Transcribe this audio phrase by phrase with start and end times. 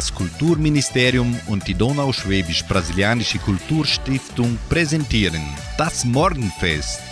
[0.00, 5.42] Das Kulturministerium und die Donauschwäbisch-Brasilianische Kulturstiftung präsentieren
[5.76, 7.02] das Morgenfest.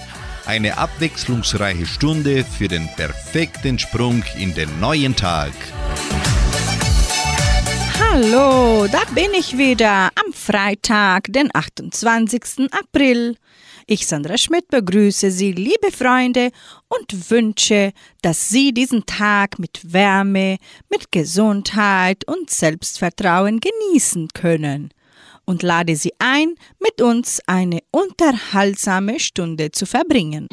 [0.46, 5.52] Eine abwechslungsreiche Stunde für den perfekten Sprung in den neuen Tag.
[8.00, 12.70] Hallo, da bin ich wieder am Freitag, den 28.
[12.70, 13.36] April.
[13.90, 16.50] Ich, Sandra Schmidt, begrüße Sie, liebe Freunde,
[16.88, 20.58] und wünsche, dass Sie diesen Tag mit Wärme,
[20.90, 24.90] mit Gesundheit und Selbstvertrauen genießen können
[25.46, 30.48] und lade Sie ein, mit uns eine unterhaltsame Stunde zu verbringen.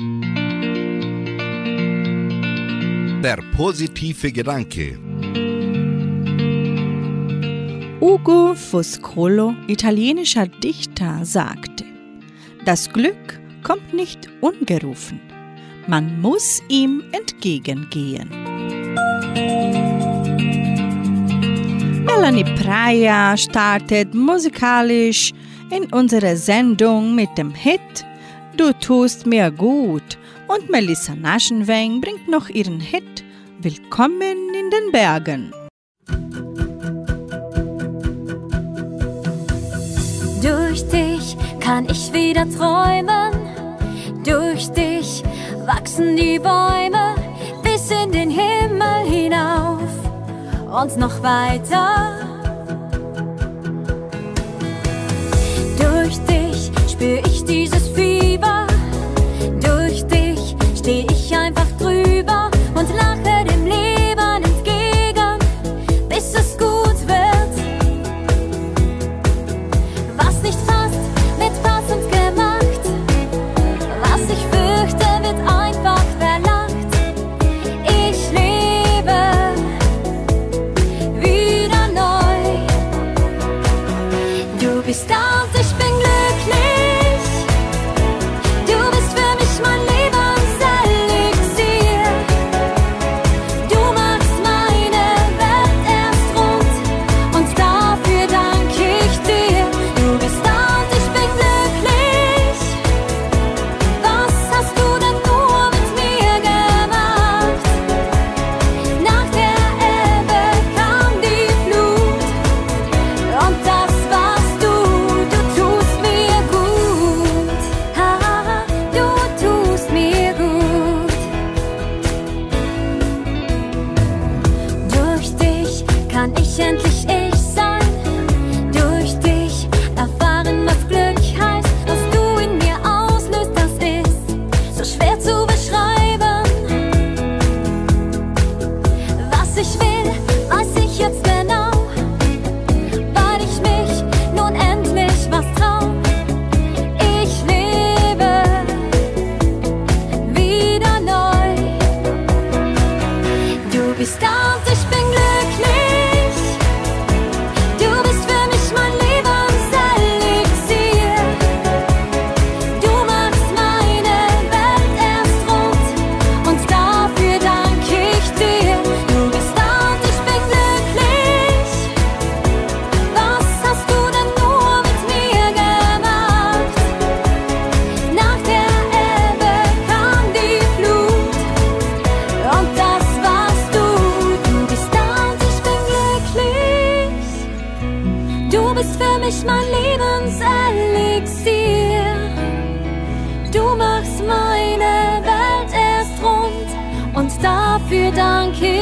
[3.22, 4.98] Der positive Gedanke.
[8.00, 11.95] Ugo Foscolo, italienischer Dichter, sagte,
[12.66, 15.22] das Glück kommt nicht ungerufen.
[15.88, 18.30] Man muss ihm entgegengehen.
[22.06, 25.32] Melanie Praia startet musikalisch
[25.70, 28.06] in unsere Sendung mit dem Hit
[28.58, 33.24] Du tust mir gut und Melissa Naschenweng bringt noch ihren Hit
[33.62, 35.52] Willkommen in den Bergen.
[40.46, 43.34] Durch dich kann ich wieder träumen.
[44.24, 45.24] Durch dich
[45.66, 47.16] wachsen die Bäume
[47.64, 49.82] bis in den Himmel hinauf
[50.70, 52.20] und noch weiter.
[55.80, 58.68] Durch dich spür ich dieses Fieber.
[59.60, 63.45] Durch dich steh ich einfach drüber und lache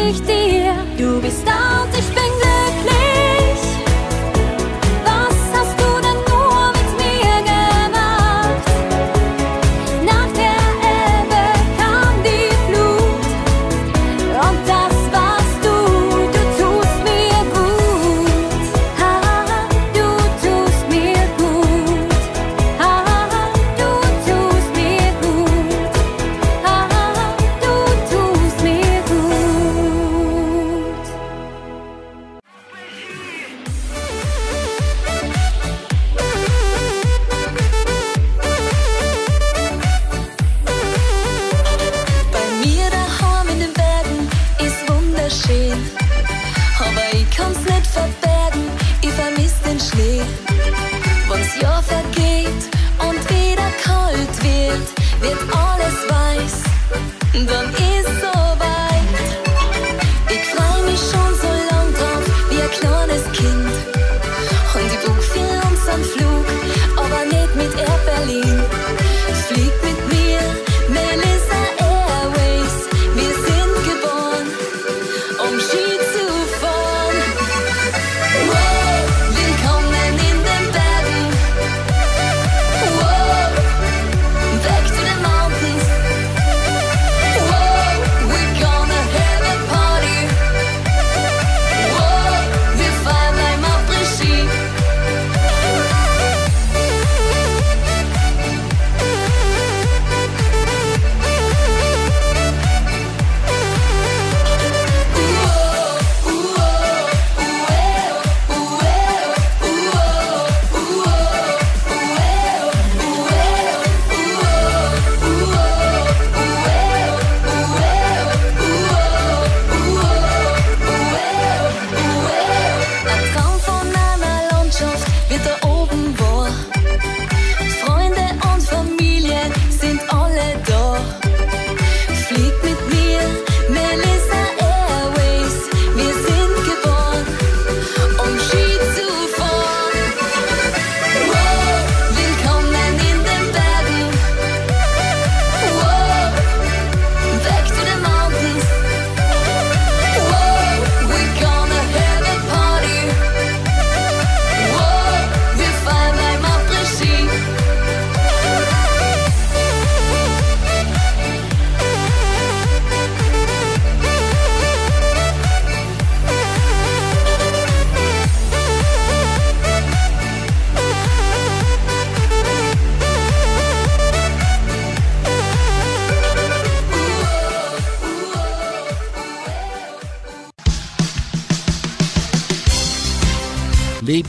[0.09, 0.73] ich dir.
[0.97, 1.92] Du bist da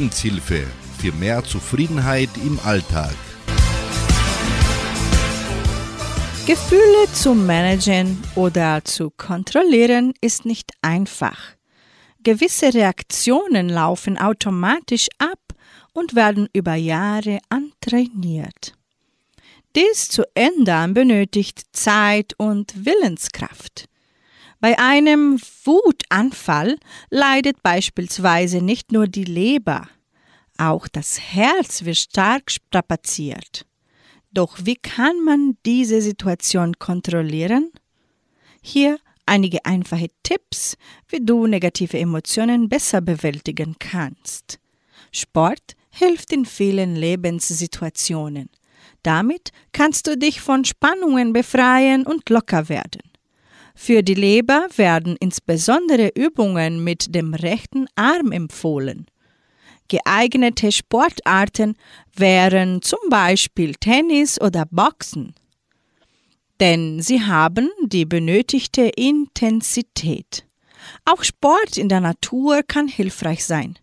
[0.05, 0.67] Lebenshilfe
[0.99, 3.15] für mehr Zufriedenheit im Alltag.
[6.47, 11.39] Gefühle zu managen oder zu kontrollieren ist nicht einfach.
[12.23, 15.41] Gewisse Reaktionen laufen automatisch ab
[15.95, 18.75] und werden über Jahre antrainiert.
[19.75, 23.87] Dies zu ändern benötigt Zeit und Willenskraft.
[24.65, 26.79] Bei einem Wutanfall
[27.11, 29.91] leidet beispielsweise nicht nur die Leber,
[30.57, 33.67] auch das Herz wird stark strapaziert.
[34.33, 37.73] Doch wie kann man diese Situation kontrollieren?
[38.63, 40.79] Hier einige einfache Tipps,
[41.09, 44.59] wie du negative Emotionen besser bewältigen kannst.
[45.13, 48.49] Sport hilft in vielen Lebenssituationen.
[49.03, 53.03] Damit kannst du dich von Spannungen befreien und locker werden.
[53.75, 59.07] Für die Leber werden insbesondere Übungen mit dem rechten Arm empfohlen.
[59.89, 61.77] Geeignete Sportarten
[62.17, 65.35] wären zum Beispiel Tennis oder Boxen,
[66.61, 70.47] denn sie haben die benötigte Intensität.
[71.05, 73.79] Auch Sport in der Natur kann hilfreich sein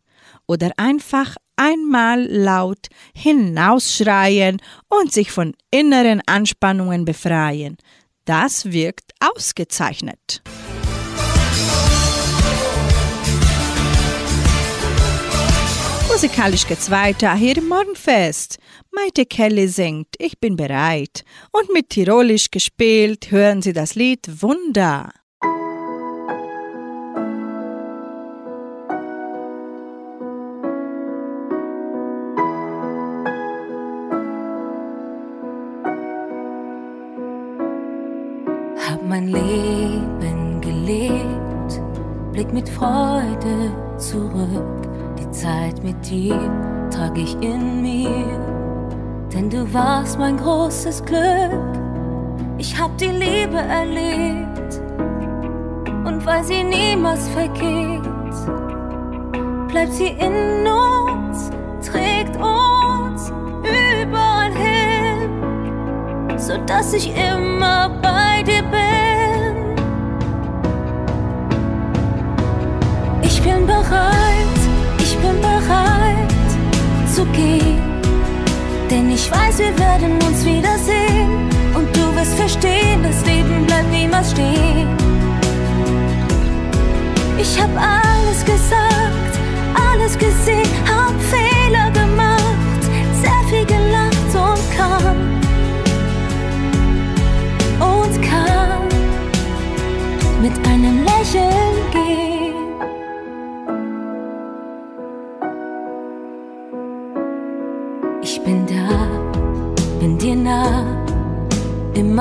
[0.47, 4.59] oder einfach einmal laut hinausschreien
[4.89, 7.77] und sich von inneren Anspannungen befreien.
[8.25, 10.43] Das wirkt ausgezeichnet.
[16.07, 18.59] Musikalisch geht's weiter hier im Morgenfest.
[18.91, 21.23] Maite Kelly singt Ich bin bereit.
[21.51, 25.11] Und mit Tirolisch gespielt hören Sie das Lied Wunder.
[39.21, 41.81] Mein Leben gelebt,
[42.31, 44.81] blick mit Freude zurück
[45.31, 46.37] Zeit mit dir
[46.91, 48.39] trag ich in mir,
[49.33, 51.79] denn du warst mein großes Glück.
[52.57, 54.81] Ich hab die Liebe erlebt
[56.05, 58.03] und weil sie niemals vergeht,
[59.69, 61.49] bleibt sie in uns,
[61.83, 63.31] trägt uns
[63.63, 69.00] überall hin, sodass ich immer bei dir bin.
[73.43, 74.01] Ich bin bereit
[75.21, 76.41] bin bereit
[77.13, 77.79] zu gehen.
[78.89, 81.49] Denn ich weiß, wir werden uns wiedersehen.
[81.73, 84.87] Und du wirst verstehen, das Leben bleibt niemals stehen.
[87.37, 89.33] Ich hab alles gesagt,
[89.89, 92.81] alles gesehen, hab Fehler gemacht,
[93.21, 95.17] sehr viel gelacht und kann.
[97.79, 98.87] Und kann
[100.41, 102.30] mit einem Lächeln gehen.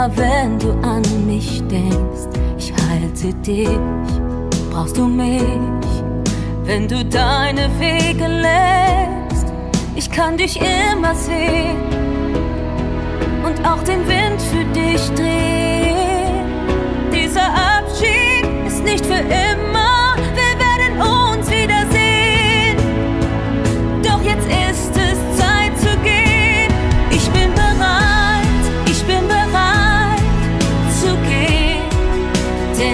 [0.00, 3.68] Immer wenn du an mich denkst, ich halte dich,
[4.70, 5.42] brauchst du mich.
[6.64, 9.52] Wenn du deine Wege lässt,
[9.94, 11.76] ich kann dich immer sehen
[13.44, 16.46] und auch den Wind für dich drehen.
[17.12, 19.70] Dieser Abschied ist nicht für immer.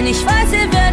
[0.09, 0.86] Ich weiß, wir werden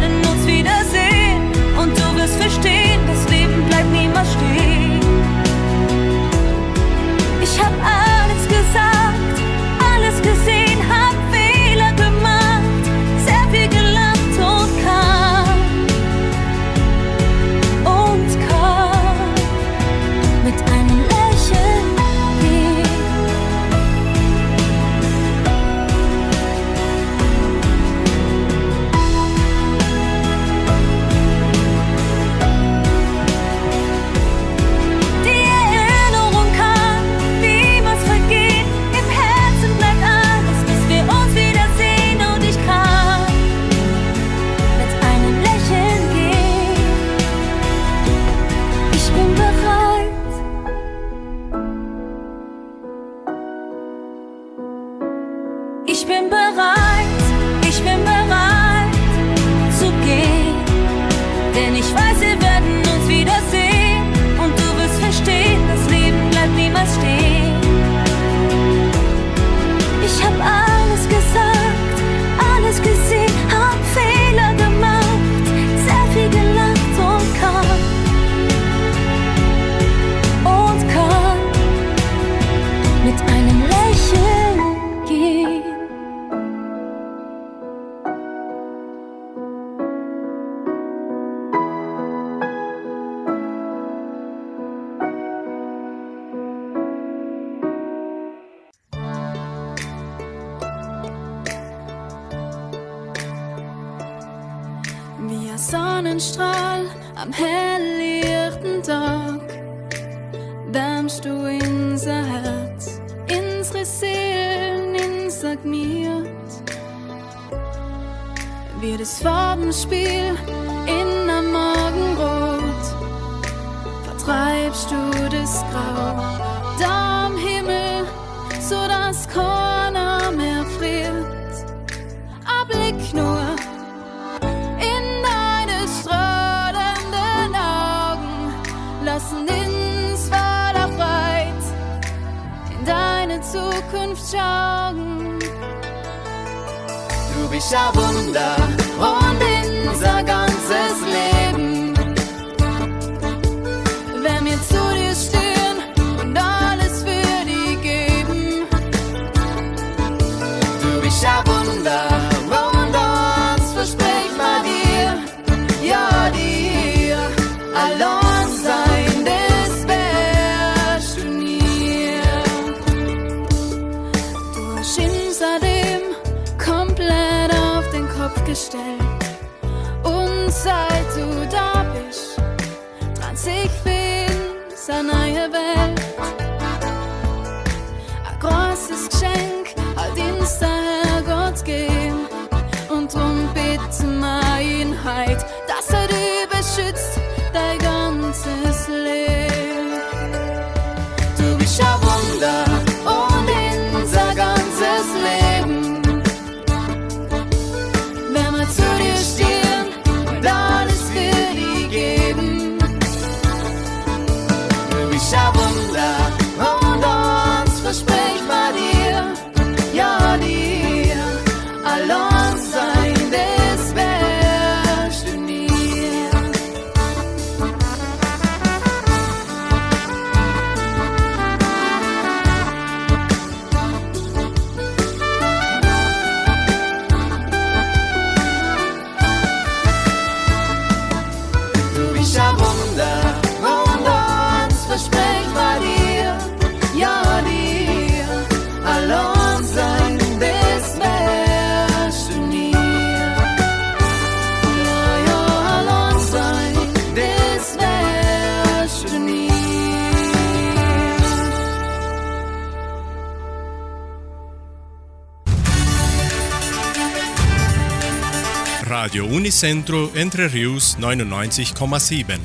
[268.97, 272.39] Radio Unicentro Entre Rius 99,7.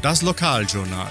[0.00, 1.10] Das Lokaljournal.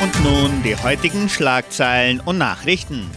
[0.00, 3.08] Und nun die heutigen Schlagzeilen und Nachrichten.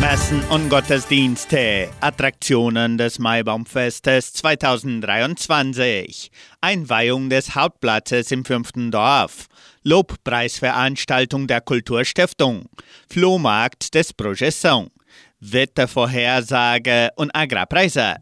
[0.00, 6.30] Messen und Gottesdienste, Attraktionen des Maibaumfestes 2023,
[6.62, 9.46] Einweihung des Hauptplatzes im fünften Dorf,
[9.82, 12.70] Lobpreisveranstaltung der Kulturstiftung,
[13.10, 14.88] Flohmarkt des Projeção,
[15.44, 18.14] Wettervorhersage und Agrarpreise.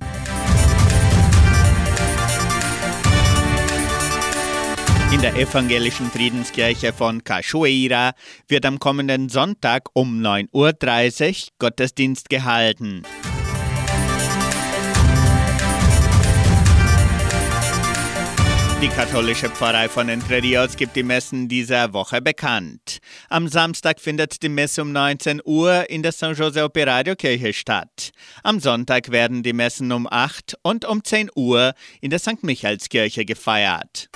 [5.12, 8.12] In der evangelischen Friedenskirche von Cachoeira
[8.49, 10.50] wird am kommenden Sonntag um 9.30
[11.43, 13.03] Uhr Gottesdienst gehalten.
[18.82, 23.00] Die katholische Pfarrei von Entre Rios gibt die Messen dieser Woche bekannt.
[23.28, 28.10] Am Samstag findet die Messe um 19 Uhr in der San Jose Operario Kirche statt.
[28.42, 32.42] Am Sonntag werden die Messen um 8 und um 10 Uhr in der St.
[32.42, 34.08] Michaelskirche gefeiert.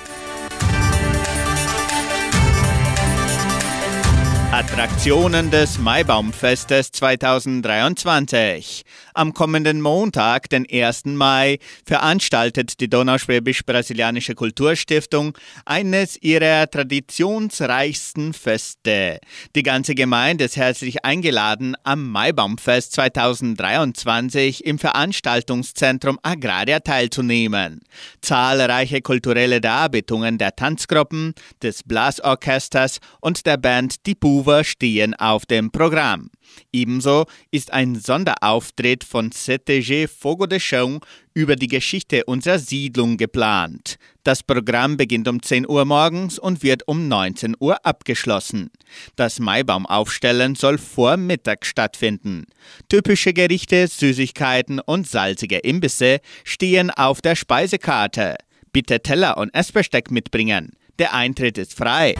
[4.50, 8.84] Attraktionen des Maibaumfestes 2023.
[9.16, 11.04] Am kommenden Montag, den 1.
[11.04, 19.20] Mai, veranstaltet die Donauschwäbisch-Brasilianische Kulturstiftung eines ihrer traditionsreichsten Feste.
[19.54, 27.82] Die ganze Gemeinde ist herzlich eingeladen, am Maibaumfest 2023 im Veranstaltungszentrum Agraria teilzunehmen.
[28.20, 35.70] Zahlreiche kulturelle Darbietungen der Tanzgruppen, des Blasorchesters und der Band Die Buwe stehen auf dem
[35.70, 36.30] Programm.
[36.72, 41.00] Ebenso ist ein Sonderauftritt von CTG Fogo de Chão
[41.34, 43.96] über die Geschichte unserer Siedlung geplant.
[44.22, 48.70] Das Programm beginnt um 10 Uhr morgens und wird um 19 Uhr abgeschlossen.
[49.16, 52.46] Das Maibaumaufstellen soll vor Mittag stattfinden.
[52.88, 58.36] Typische Gerichte, Süßigkeiten und salzige Imbisse stehen auf der Speisekarte.
[58.72, 60.72] Bitte Teller und Essbesteck mitbringen.
[60.98, 62.14] Der Eintritt ist frei.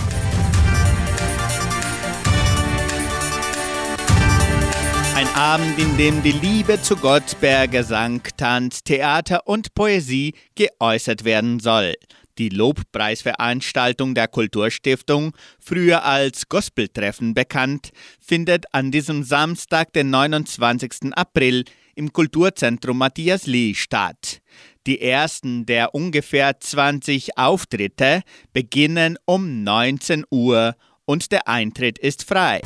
[5.35, 11.59] Abend, in dem die Liebe zu Gott per Gesang, Tanz, Theater und Poesie geäußert werden
[11.59, 11.95] soll.
[12.39, 21.13] Die Lobpreisveranstaltung der Kulturstiftung, früher als Gospeltreffen bekannt, findet an diesem Samstag, den 29.
[21.17, 21.65] April,
[21.97, 24.41] im Kulturzentrum Matthias Lee statt.
[24.87, 32.61] Die ersten der ungefähr 20 Auftritte beginnen um 19 Uhr und der Eintritt ist frei.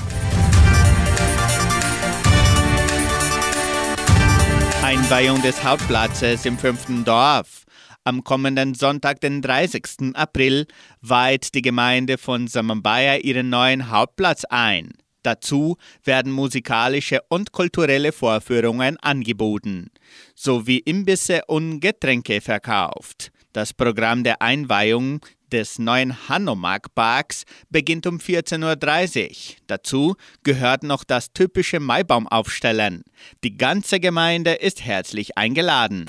[4.89, 7.67] Einweihung des Hauptplatzes im fünften Dorf.
[8.05, 10.15] Am kommenden Sonntag, den 30.
[10.15, 10.67] April,
[11.03, 14.95] weiht die Gemeinde von Samambaya ihren neuen Hauptplatz ein.
[15.23, 19.91] Dazu werden musikalische und kulturelle Vorführungen angeboten,
[20.35, 23.31] sowie Imbisse und Getränke verkauft.
[23.53, 25.21] Das Programm der Einweihung
[25.53, 29.57] des neuen Hanomag Parks beginnt um 14.30 Uhr.
[29.67, 33.05] Dazu gehört noch das typische Maibaumaufstellen.
[33.45, 36.07] Die ganze Gemeinde ist herzlich eingeladen.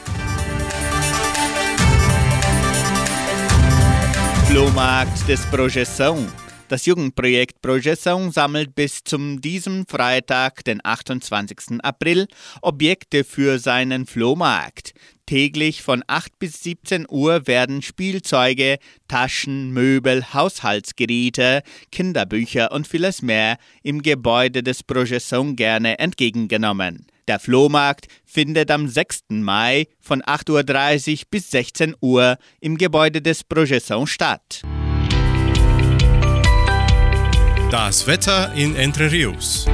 [4.48, 6.28] Flohmarkt des Projeção
[6.70, 11.84] das Jugendprojekt Projeção sammelt bis zum diesem Freitag, den 28.
[11.84, 12.28] April,
[12.62, 14.94] Objekte für seinen Flohmarkt.
[15.30, 21.62] Täglich von 8 bis 17 Uhr werden Spielzeuge, Taschen, Möbel, Haushaltsgeräte,
[21.92, 27.06] Kinderbücher und vieles mehr im Gebäude des Projeção gerne entgegengenommen.
[27.28, 29.26] Der Flohmarkt findet am 6.
[29.30, 34.64] Mai von 8.30 Uhr bis 16 Uhr im Gebäude des Projeção statt.
[37.70, 39.68] Das Wetter in Entre Rios.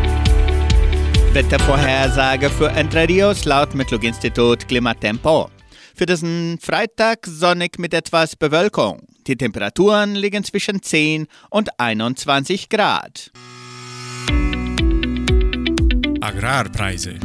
[1.36, 5.50] Wettervorhersage für Entre Rios laut Metlog-Institut Klimatempo.
[5.94, 9.02] Für diesen Freitag sonnig mit etwas Bewölkung.
[9.28, 13.32] Die Temperaturen liegen zwischen 10 und 21 Grad.
[16.22, 17.16] Agrarpreise.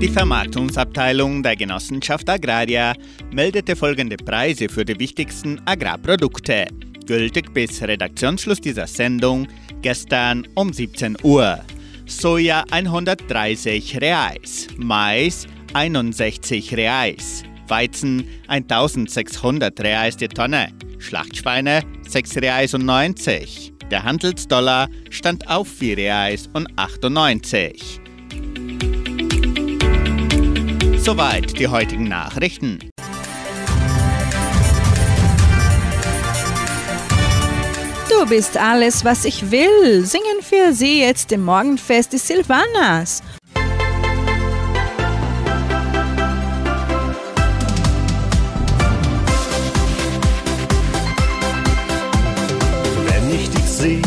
[0.00, 2.94] Die Vermarktungsabteilung der Genossenschaft Agraria
[3.30, 6.66] meldete folgende Preise für die wichtigsten Agrarprodukte
[7.06, 9.46] gültig bis Redaktionsschluss dieser Sendung
[9.80, 11.60] gestern um 17 Uhr.
[12.06, 22.84] Soja 130 Reais, Mais 61 Reais, Weizen 1600 Reais die Tonne, Schlachtschweine 6 Reais und
[22.84, 23.72] 90.
[23.90, 28.00] Der Handelsdollar stand auf 4 Reais und 98.
[30.98, 32.78] Soweit die heutigen Nachrichten.
[38.18, 40.04] Du bist alles, was ich will.
[40.06, 43.22] Singen für sie jetzt im Morgenfest die Silvanas.
[53.04, 54.02] Wenn ich dich sehe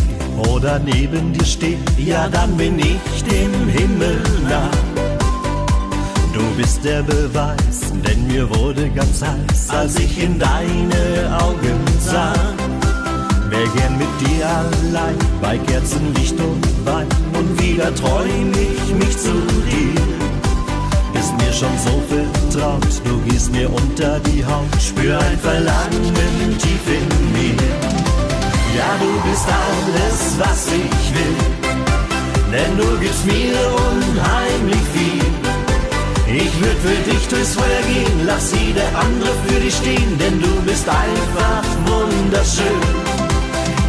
[0.51, 4.71] oder neben dir stehe, ja dann bin ich dem Himmel nah.
[6.33, 12.33] Du bist der Beweis, denn mir wurde ganz heiß, als ich in deine Augen sah.
[13.49, 17.07] Wär gern mit dir allein, bei Kerzenlicht und Wein.
[17.33, 19.33] Und wieder träum ich mich zu
[19.65, 20.01] dir.
[21.13, 24.79] Bist mir schon so vertraut, du gehst mir unter die Haut.
[24.79, 27.63] Spür ein Verlangen tief in mir.
[28.77, 31.38] Ja, du bist alles, was ich will.
[32.51, 33.57] Denn du gibst mir
[33.91, 35.29] unheimlich viel.
[36.31, 40.62] Ich würd für dich durchs Feuer gehen, lass jeder andere für dich stehen, denn du
[40.62, 43.08] bist einfach wunderschön.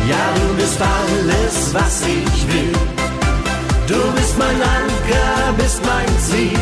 [0.08, 2.72] Ja, du bist alles, was ich will.
[3.86, 6.58] Du bist mein Anker, bist mein Ziel.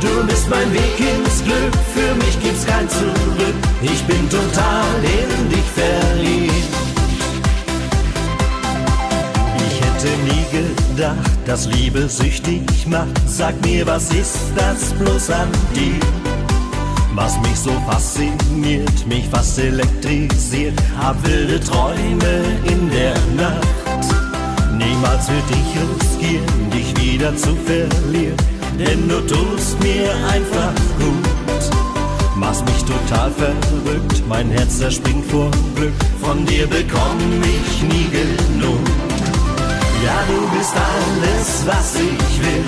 [0.00, 3.54] Du bist mein Weg ins Glück, für mich gibt's kein Zurück.
[3.82, 6.52] Ich bin total in dich verliebt.
[9.66, 13.20] Ich hätte nie gedacht, dass Liebe süchtig macht.
[13.26, 16.21] Sag mir, was ist das bloß an dir?
[17.14, 23.68] Was mich so fasziniert, mich fast elektrisiert, hab wilde Träume in der Nacht.
[24.78, 28.36] Niemals würd ich riskieren, dich wieder zu verlieren,
[28.78, 32.36] denn du tust mir einfach gut.
[32.36, 38.80] Machst mich total verrückt, mein Herz zerspringt vor Glück, von dir bekomm ich nie genug.
[40.02, 42.64] Ja, du bist alles, was ich will,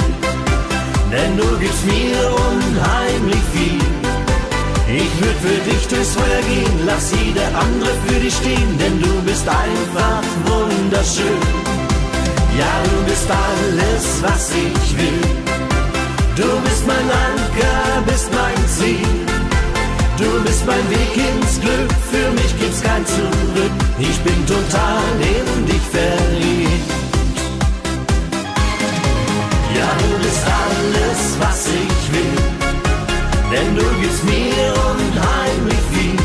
[1.10, 3.93] denn du gibst mir unheimlich viel.
[4.86, 9.22] Ich würd für dich durchs Feuer gehen, lass jeder andere für dich stehen, denn du
[9.22, 11.40] bist einfach wunderschön.
[12.58, 15.20] Ja, du bist alles, was ich will.
[16.36, 19.08] Du bist mein Anker, bist mein Ziel.
[20.18, 23.72] Du bist mein Weg ins Glück, für mich gibt's kein Zurück.
[23.98, 26.90] Ich bin total in dich verliebt.
[29.74, 32.53] Ja, du bist alles, was ich will.
[33.54, 36.18] Denn du gibst mir unheimlich viel.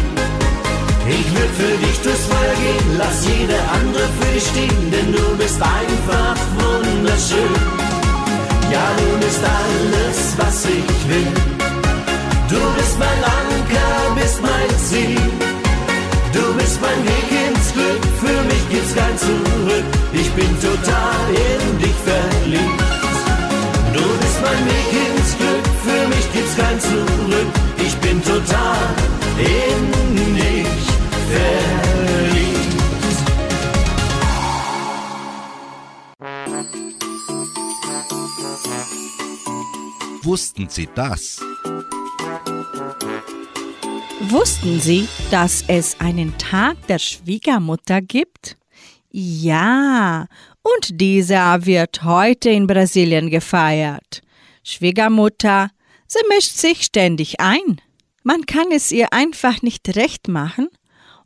[1.07, 5.37] Ich will für dich durchs Feuer gehen, lass jede andere für dich stehen, denn du
[5.37, 7.18] bist einfach wunderschön.
[40.69, 41.39] Wussten Sie das?
[44.29, 48.55] Wussten Sie, dass es einen Tag der Schwiegermutter gibt?
[49.09, 50.27] Ja,
[50.61, 54.21] und dieser wird heute in Brasilien gefeiert.
[54.63, 55.71] Schwiegermutter,
[56.05, 57.81] sie mischt sich ständig ein.
[58.21, 60.67] Man kann es ihr einfach nicht recht machen.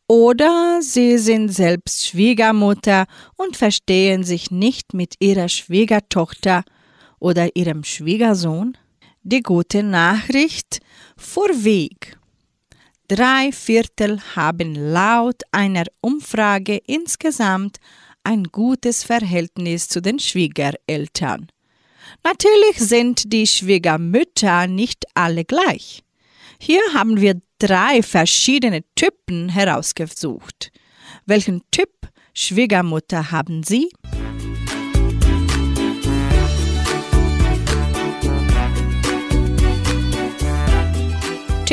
[0.07, 6.63] Oder sie sind selbst Schwiegermutter und verstehen sich nicht mit ihrer Schwiegertochter
[7.19, 8.77] oder ihrem Schwiegersohn.
[9.25, 10.81] Die gute Nachricht
[11.15, 12.17] vorweg.
[13.07, 17.77] Drei Viertel haben laut einer Umfrage insgesamt
[18.25, 21.47] ein gutes Verhältnis zu den Schwiegereltern.
[22.25, 26.03] Natürlich sind die Schwiegermütter nicht alle gleich.
[26.59, 30.69] Hier haben wir drei verschiedene Typen herausgesucht.
[31.25, 31.91] Welchen Typ
[32.33, 33.89] Schwiegermutter haben Sie?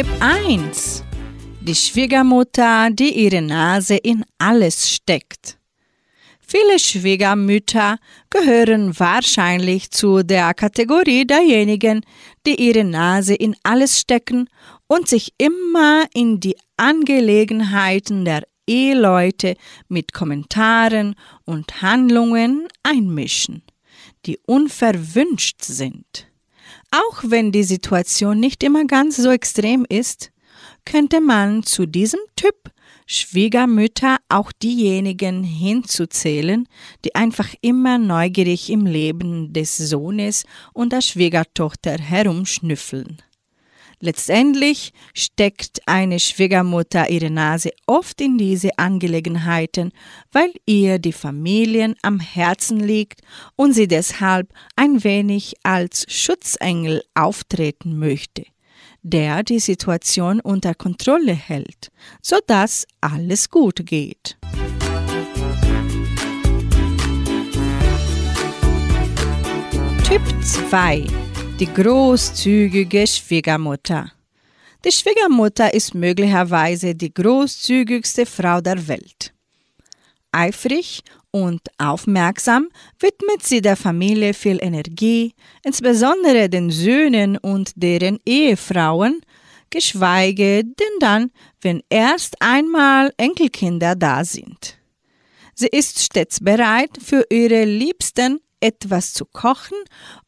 [0.01, 1.05] Tipp 1.
[1.61, 5.59] Die Schwiegermutter, die ihre Nase in alles steckt.
[6.41, 7.99] Viele Schwiegermütter
[8.31, 12.01] gehören wahrscheinlich zu der Kategorie derjenigen,
[12.47, 14.49] die ihre Nase in alles stecken
[14.87, 19.55] und sich immer in die Angelegenheiten der Eheleute
[19.89, 23.65] mit Kommentaren und Handlungen einmischen,
[24.25, 26.30] die unverwünscht sind.
[26.91, 30.33] Auch wenn die Situation nicht immer ganz so extrem ist,
[30.85, 32.57] könnte man zu diesem Typ
[33.07, 36.69] Schwiegermütter auch diejenigen hinzuzählen,
[37.05, 43.19] die einfach immer neugierig im Leben des Sohnes und der Schwiegertochter herumschnüffeln.
[44.03, 49.93] Letztendlich steckt eine Schwiegermutter ihre Nase oft in diese Angelegenheiten,
[50.33, 53.21] weil ihr die Familien am Herzen liegt
[53.57, 58.47] und sie deshalb ein wenig als Schutzengel auftreten möchte,
[59.03, 61.91] der die Situation unter Kontrolle hält,
[62.23, 64.39] sodass alles gut geht.
[70.05, 71.30] Typ 2
[71.61, 74.11] die großzügige Schwiegermutter.
[74.83, 79.35] Die Schwiegermutter ist möglicherweise die großzügigste Frau der Welt.
[80.33, 82.69] Eifrig und aufmerksam
[82.99, 89.21] widmet sie der Familie viel Energie, insbesondere den Söhnen und deren Ehefrauen,
[89.69, 94.79] geschweige denn dann, wenn erst einmal Enkelkinder da sind.
[95.55, 99.79] Sie ist stets bereit, für ihre Liebsten etwas zu kochen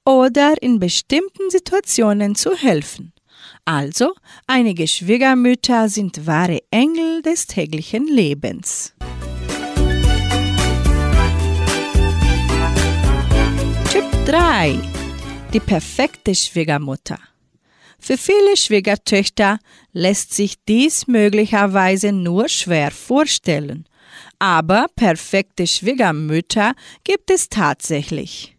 [0.04, 3.12] oder in bestimmten Situationen zu helfen.
[3.64, 4.14] Also,
[4.46, 8.94] einige Schwiegermütter sind wahre Engel des täglichen Lebens.
[13.90, 14.78] Typ 3.
[15.52, 17.18] Die perfekte Schwiegermutter.
[17.98, 19.58] Für viele Schwiegertöchter
[19.92, 23.86] lässt sich dies möglicherweise nur schwer vorstellen,
[24.42, 26.74] aber perfekte Schwiegermütter
[27.04, 28.56] gibt es tatsächlich.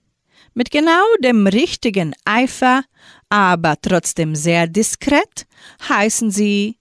[0.54, 2.84] Mit genau dem richtigen Eifer,
[3.28, 5.46] aber trotzdem sehr diskret,
[5.90, 6.78] heißen sie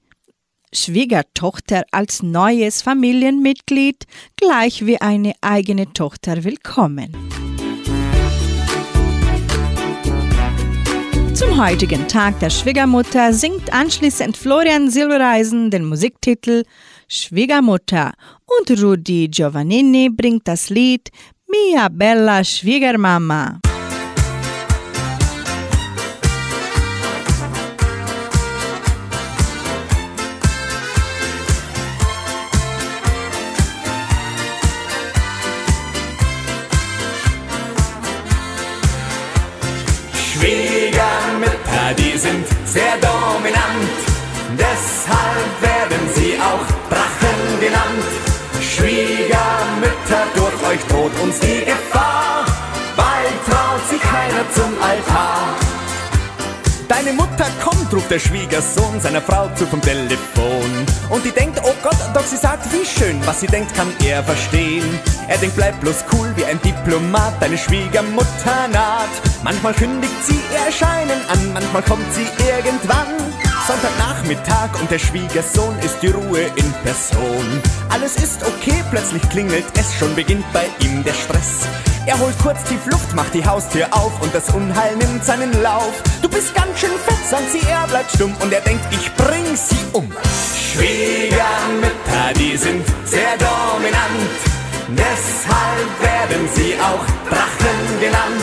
[0.73, 7.17] Schwiegertochter als neues Familienmitglied gleich wie eine eigene Tochter willkommen.
[11.35, 16.63] Zum heutigen Tag der Schwiegermutter singt anschließend Florian Silbereisen den Musiktitel
[17.15, 18.15] Schwiegermutter
[18.47, 21.11] und Rudi Giovannini bringt das Lied
[21.47, 23.61] Mia Bella Schwiegermama.
[40.15, 44.01] Schwiegermütter, die sind sehr dominant,
[44.57, 45.92] deshalb werden
[50.13, 52.45] Schwiegermütter, durch euch droht uns die Gefahr,
[52.97, 55.57] bald traut sich keiner zum Altar.
[56.89, 60.87] Deine Mutter kommt, ruft der Schwiegersohn seiner Frau zu vom Telefon.
[61.09, 64.23] Und die denkt, oh Gott, doch sie sagt, wie schön, was sie denkt, kann er
[64.23, 64.85] verstehen.
[65.29, 69.09] Er denkt, bleib bloß cool wie ein Diplomat, deine Schwiegermutter naht.
[69.43, 73.52] Manchmal kündigt sie ihr Erscheinen an, manchmal kommt sie irgendwann.
[73.67, 77.63] Sonntagnachmittag und der Schwiegersohn ist die Ruhe in Person.
[77.91, 81.69] Alles ist okay, plötzlich klingelt es, schon beginnt bei ihm der Stress.
[82.07, 86.03] Er holt kurz tief Luft, macht die Haustür auf und das Unheil nimmt seinen Lauf.
[86.23, 89.55] Du bist ganz schön fett, sagt sie, er bleibt stumm und er denkt, ich bring
[89.55, 90.11] sie um.
[90.73, 94.39] Schwiegermütter, die sind sehr dominant,
[94.89, 98.43] deshalb werden sie auch Drachen genannt.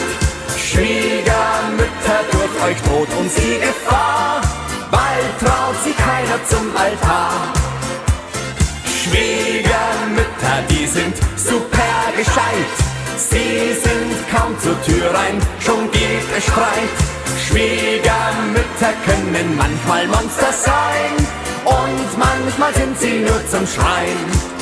[0.57, 4.41] Schwiegermütter, durch euch droht uns die Gefahr,
[4.91, 7.53] bald traut sie keiner zum Altar.
[9.01, 12.75] Schwiegermütter, die sind super gescheit.
[13.17, 16.95] Sie sind kaum zur Tür rein, schon geht es Streit.
[17.47, 21.15] Schwiegermütter können manchmal Monster sein
[21.65, 24.58] und manchmal sind sie nur zum Schreien.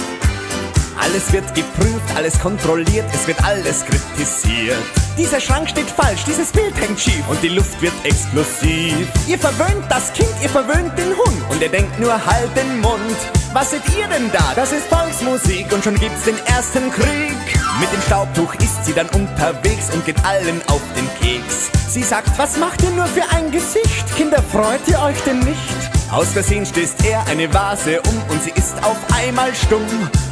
[1.07, 4.75] Alles wird geprüft, alles kontrolliert, es wird alles kritisiert.
[5.17, 9.07] Dieser Schrank steht falsch, dieses Bild hängt schief und die Luft wird explosiv.
[9.25, 13.15] Ihr verwöhnt das Kind, ihr verwöhnt den Hund und er denkt nur halt den Mund.
[13.53, 14.51] Was seht ihr denn da?
[14.53, 17.37] Das ist Volksmusik und schon gibt's den ersten Krieg.
[17.79, 21.71] Mit dem Staubtuch ist sie dann unterwegs und geht allen auf den Keks.
[21.87, 24.13] Sie sagt, was macht ihr nur für ein Gesicht?
[24.17, 25.76] Kinder, freut ihr euch denn nicht?
[26.11, 29.85] Aus Versehen stößt er eine Vase um und sie ist auf einmal stumm.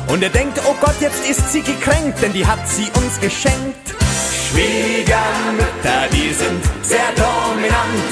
[0.07, 3.93] Und er denkt, oh Gott, jetzt ist sie gekränkt, denn die hat sie uns geschenkt.
[4.49, 8.11] Schwiegermütter, die sind sehr dominant,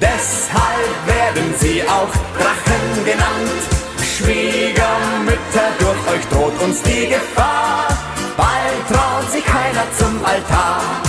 [0.00, 3.62] deshalb werden sie auch Drachen genannt.
[4.16, 7.88] Schwiegermütter, durch euch droht uns die Gefahr,
[8.36, 11.03] bald traut sich keiner zum Altar.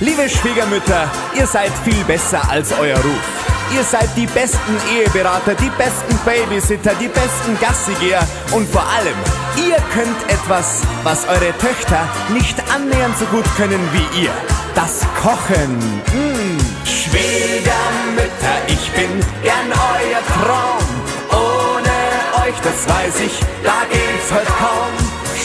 [0.00, 3.74] Liebe Schwiegermütter, ihr seid viel besser als euer Ruf.
[3.74, 8.20] Ihr seid die besten Eheberater, die besten Babysitter, die besten Gassigeher
[8.52, 9.16] und vor allem,
[9.56, 14.30] ihr könnt etwas, was eure Töchter nicht annähernd so gut können wie ihr.
[14.74, 15.78] Das Kochen.
[15.78, 16.60] Mmh.
[16.84, 19.08] Schwiegermütter, ich bin
[19.42, 20.84] gern euer Traum.
[21.30, 24.92] Ohne euch, das weiß ich, da geht's heute kaum.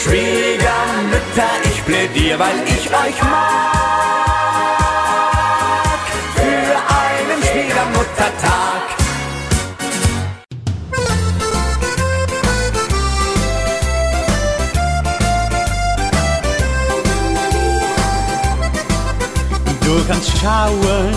[0.04, 4.11] Schwiegermütter, ich plädier, weil ich euch mag.
[8.02, 8.82] Muttertag.
[19.84, 21.14] Du kannst schauen,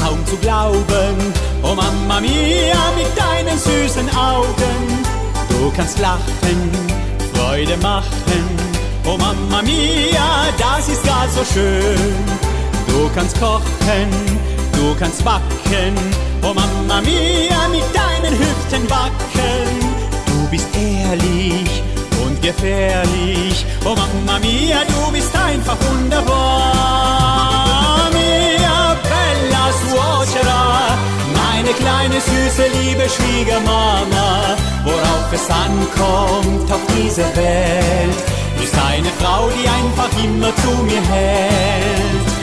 [0.00, 1.16] kaum zu glauben,
[1.62, 5.04] oh Mama mia, mit deinen süßen Augen.
[5.50, 6.70] Du kannst lachen,
[7.34, 8.44] Freude machen,
[9.04, 12.14] oh Mama mia, das ist gar so schön.
[12.86, 14.08] Du kannst kochen,
[14.76, 15.94] Du kannst backen,
[16.42, 19.80] oh Mama mia, mit deinen Hüften wackeln.
[20.26, 21.82] Du bist ehrlich
[22.24, 26.32] und gefährlich, oh Mama mia, du bist einfach wunderbar.
[28.12, 30.96] Mia bella suocera,
[31.34, 38.18] meine kleine süße liebe Schwiegermama, worauf es ankommt auf dieser Welt,
[38.62, 42.33] ist eine Frau, die einfach immer zu mir hält.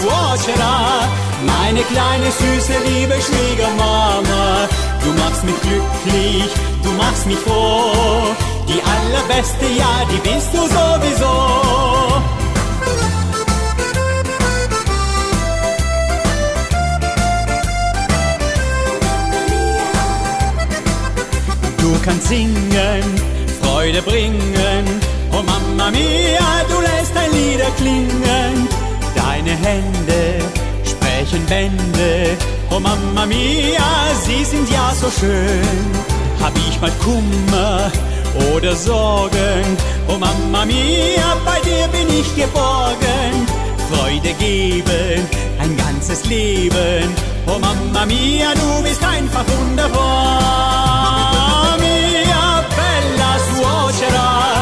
[0.00, 1.08] Suocera,
[1.44, 4.68] meine kleine süße liebe Schwiegermama.
[5.04, 6.50] Du machst mich glücklich,
[6.82, 8.34] du machst mich froh.
[8.68, 11.34] Die allerbeste, ja, die bist du sowieso.
[21.78, 23.04] Du kannst singen,
[23.62, 24.84] Freude bringen.
[25.32, 28.68] Oh Mama mia, du lässt dein Lieder klingen
[29.40, 30.44] Deine Hände
[30.84, 32.36] sprechen Bände,
[32.70, 35.80] oh Mama mia, sie sind ja so schön.
[36.42, 37.90] Hab ich mal Kummer
[38.54, 43.46] oder Sorgen, oh Mama mia, bei dir bin ich geborgen.
[43.90, 45.26] Freude geben,
[45.58, 47.08] ein ganzes Leben,
[47.46, 50.42] oh Mama mia, du bist einfach wunderbar.
[51.78, 54.59] Mia bella suocera,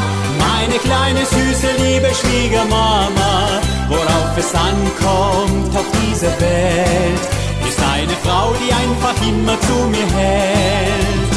[0.58, 7.22] meine kleine süße liebe Schwiegermama worauf es ankommt auf dieser Welt,
[7.68, 11.30] ist eine Frau, die einfach immer zu mir hält.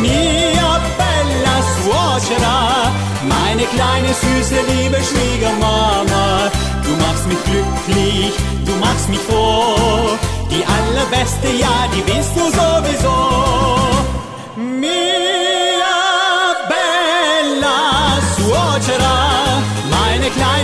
[0.00, 2.90] Mia bella suocera,
[3.34, 6.50] meine kleine süße liebe Schwiegermama,
[6.84, 8.32] du machst mich glücklich,
[8.66, 10.16] du machst mich froh,
[10.50, 13.18] die allerbeste, ja, die bist du sowieso.
[14.56, 15.61] Mia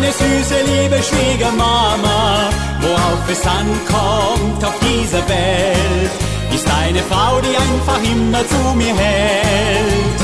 [0.08, 6.10] meine süße liebe liebe Schwiegermama, worauf es ankommt auf dieser Welt,
[6.54, 10.18] ist eine Frau, die einfach immer zu mir hält.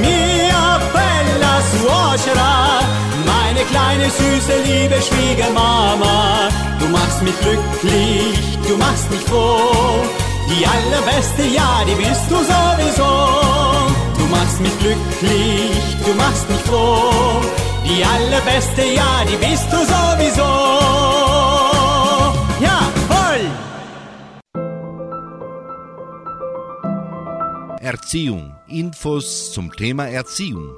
[0.00, 2.80] Mia bella suocera,
[3.26, 6.48] meine kleine süße liebe Schwiegermama,
[6.80, 10.02] du machst mich glücklich, du machst mich froh.
[10.50, 13.12] Die allerbeste, ja, die bist du sowieso.
[14.18, 15.70] Du machst mich glücklich,
[16.04, 17.69] du machst mich froh.
[17.84, 20.50] Die allerbeste, ja, die bist du sowieso.
[22.60, 23.44] Ja, voll!
[27.80, 28.54] Erziehung.
[28.68, 30.76] Infos zum Thema Erziehung.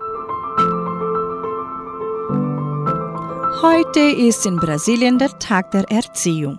[3.63, 6.59] Heute ist in Brasilien der Tag der Erziehung.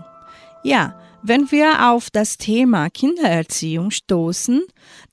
[0.63, 4.63] Ja, wenn wir auf das Thema Kindererziehung stoßen,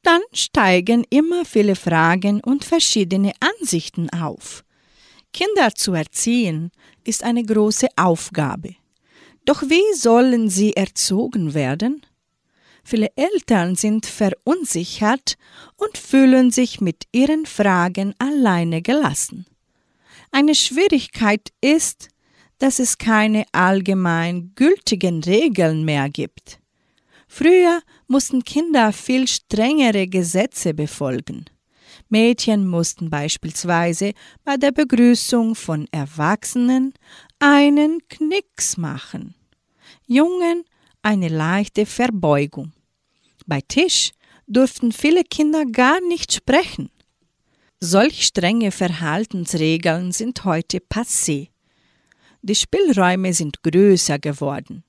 [0.03, 4.65] dann steigen immer viele Fragen und verschiedene Ansichten auf.
[5.33, 6.71] Kinder zu erziehen
[7.05, 8.77] ist eine große Aufgabe.
[9.45, 12.05] Doch wie sollen sie erzogen werden?
[12.85, 15.37] Viele Eltern sind verunsichert
[15.77, 19.47] und fühlen sich mit ihren Fragen alleine gelassen.
[20.31, 22.09] Eine Schwierigkeit ist,
[22.59, 26.61] dass es keine allgemein gültigen Regeln mehr gibt.
[27.27, 31.47] Früher mussten Kinder viel strengere Gesetze befolgen.
[32.11, 34.13] Mädchen mussten beispielsweise
[34.45, 36.93] bei der Begrüßung von Erwachsenen
[37.39, 39.35] einen Knicks machen,
[40.07, 40.65] Jungen
[41.03, 42.73] eine leichte Verbeugung.
[43.47, 44.11] Bei Tisch
[44.47, 46.91] durften viele Kinder gar nicht sprechen.
[47.79, 51.49] Solch strenge Verhaltensregeln sind heute passé.
[52.43, 54.85] Die Spielräume sind größer geworden.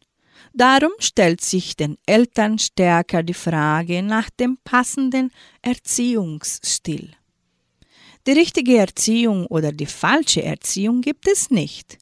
[0.53, 5.31] Darum stellt sich den Eltern stärker die Frage nach dem passenden
[5.61, 7.11] Erziehungsstil.
[8.27, 11.97] Die richtige Erziehung oder die falsche Erziehung gibt es nicht.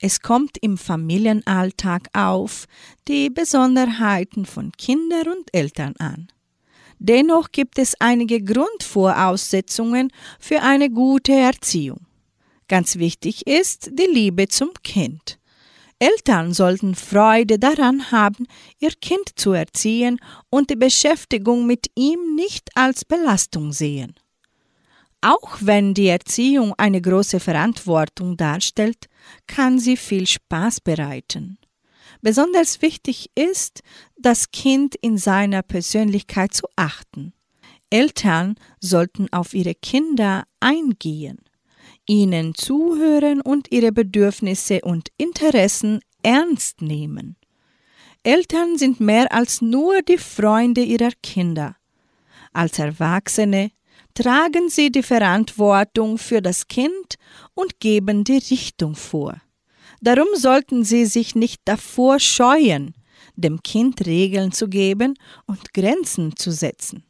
[0.00, 2.66] Es kommt im Familienalltag auf
[3.08, 6.28] die Besonderheiten von Kindern und Eltern an.
[6.98, 12.06] Dennoch gibt es einige Grundvoraussetzungen für eine gute Erziehung.
[12.68, 15.38] Ganz wichtig ist die Liebe zum Kind.
[15.98, 18.46] Eltern sollten Freude daran haben,
[18.78, 20.20] ihr Kind zu erziehen
[20.50, 24.14] und die Beschäftigung mit ihm nicht als Belastung sehen.
[25.20, 29.08] Auch wenn die Erziehung eine große Verantwortung darstellt,
[29.46, 31.58] kann sie viel Spaß bereiten.
[32.20, 33.82] Besonders wichtig ist,
[34.16, 37.32] das Kind in seiner Persönlichkeit zu achten.
[37.88, 41.38] Eltern sollten auf ihre Kinder eingehen,
[42.06, 47.36] ihnen zuhören und ihre Bedürfnisse und Interessen ernst nehmen.
[48.22, 51.76] Eltern sind mehr als nur die Freunde ihrer Kinder.
[52.52, 53.70] Als Erwachsene
[54.14, 57.16] tragen sie die Verantwortung für das Kind
[57.54, 59.40] und geben die Richtung vor.
[60.00, 62.94] Darum sollten sie sich nicht davor scheuen,
[63.36, 65.14] dem Kind Regeln zu geben
[65.46, 67.04] und Grenzen zu setzen.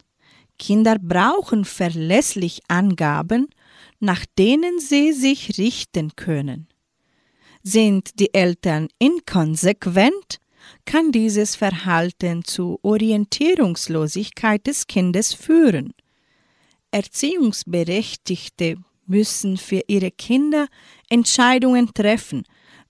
[0.57, 3.47] Kinder brauchen verlässlich Angaben,
[3.99, 6.67] nach denen sie sich richten können.
[7.63, 10.39] Sind die Eltern inkonsequent,
[10.85, 15.93] kann dieses Verhalten zu Orientierungslosigkeit des Kindes führen.
[16.91, 20.67] Erziehungsberechtigte müssen für ihre Kinder
[21.09, 22.43] Entscheidungen treffen,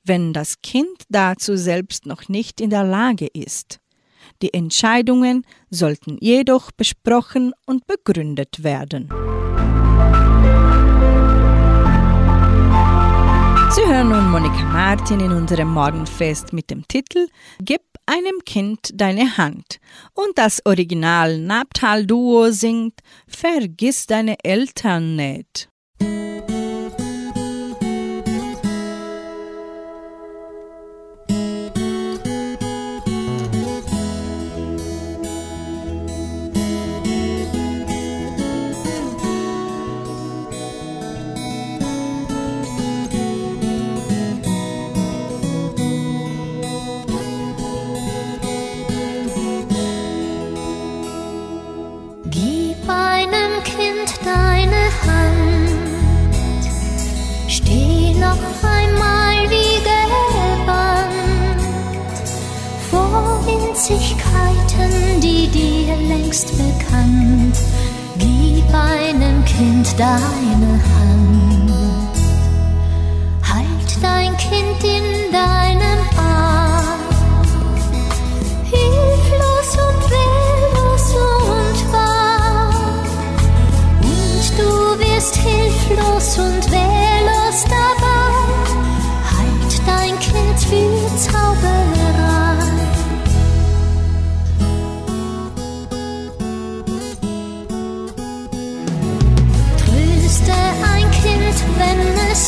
[0.04, 3.80] wenn das Kind dazu selbst noch nicht in der Lage ist.
[4.42, 9.10] Die Entscheidungen sollten jedoch besprochen und begründet werden.
[13.72, 17.28] Sie hören nun Monika Martin in unserem Morgenfest mit dem Titel
[17.60, 19.80] Gib einem Kind deine Hand.
[20.14, 25.70] Und das Original Naptal-Duo singt Vergiss deine Eltern nicht.
[63.86, 67.58] Vor Winzigkeiten, die dir längst bekannt.
[68.18, 71.72] Gib einem Kind deine Hand,
[73.44, 75.65] halt dein Kind in deinem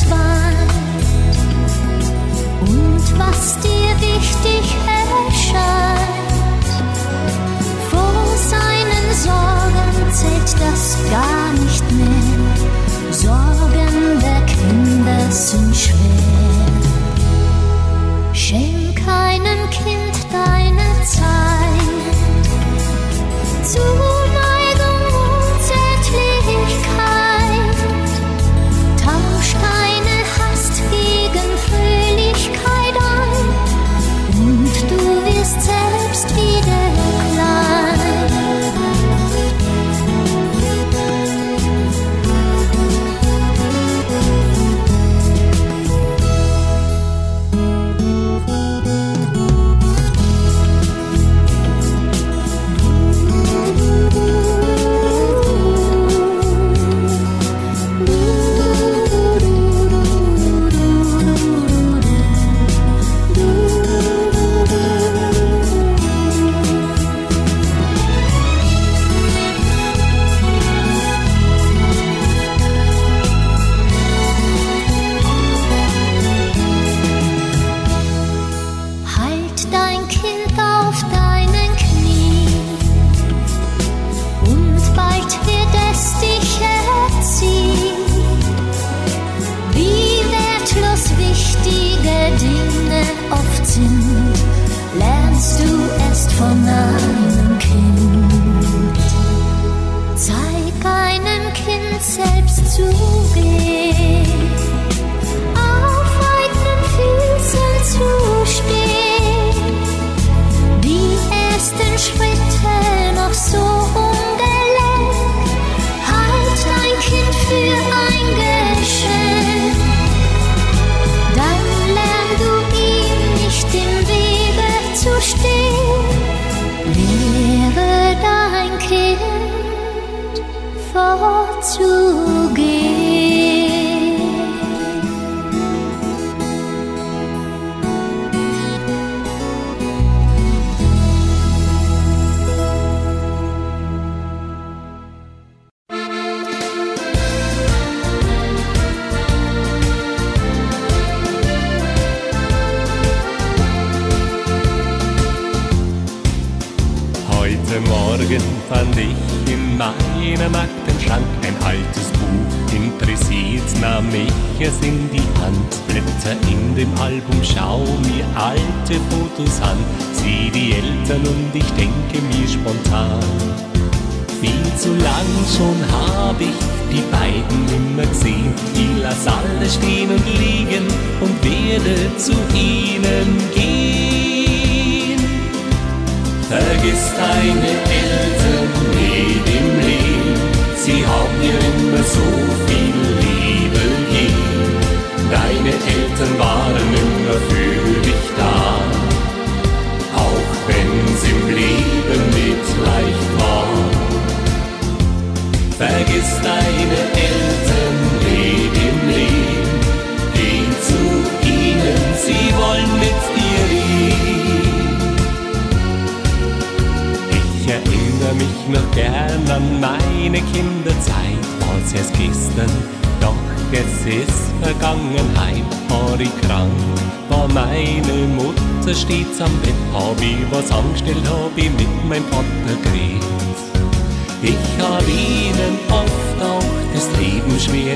[0.10, 1.36] weit
[2.62, 5.98] und was dir wichtig erscheint.
[7.92, 11.37] Vor seinen Sorgen zählt das gar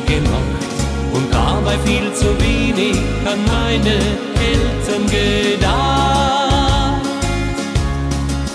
[0.06, 0.70] gemacht
[1.14, 3.96] und dabei viel zu wenig an meine
[4.52, 7.02] Eltern gedacht.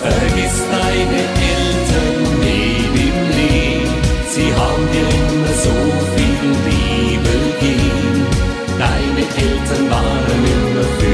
[0.01, 1.21] Vergiss deine
[1.55, 2.77] Eltern nie
[3.07, 3.95] im Leben,
[4.33, 5.75] sie haben dir immer so
[6.15, 8.25] viel Liebe gegeben.
[8.77, 11.06] Deine Eltern waren immer für